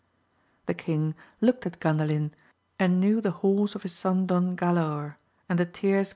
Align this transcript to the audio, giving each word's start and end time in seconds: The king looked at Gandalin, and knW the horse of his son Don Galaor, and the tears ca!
The 0.65 0.73
king 0.73 1.13
looked 1.41 1.67
at 1.67 1.79
Gandalin, 1.79 2.31
and 2.79 3.03
knW 3.03 3.21
the 3.21 3.29
horse 3.45 3.75
of 3.75 3.83
his 3.83 3.93
son 3.93 4.25
Don 4.25 4.57
Galaor, 4.57 5.17
and 5.47 5.59
the 5.59 5.65
tears 5.67 6.09
ca! 6.09 6.09